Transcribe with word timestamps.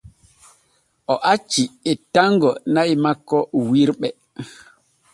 O 1.13 1.15
acci 1.33 1.63
ettango 1.91 2.51
na’i 2.73 2.93
makko 3.03 3.37
wirɓe. 3.69 4.09